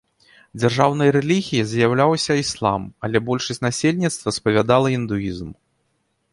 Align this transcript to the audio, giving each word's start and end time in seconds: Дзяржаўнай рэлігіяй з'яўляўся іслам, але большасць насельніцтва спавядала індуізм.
Дзяржаўнай 0.61 1.09
рэлігіяй 1.17 1.65
з'яўляўся 1.73 2.39
іслам, 2.43 2.81
але 3.09 3.17
большасць 3.29 3.63
насельніцтва 3.69 4.37
спавядала 4.41 4.87
індуізм. 4.99 5.49